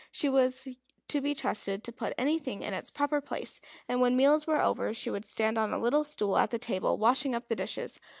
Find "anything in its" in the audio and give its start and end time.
2.17-2.89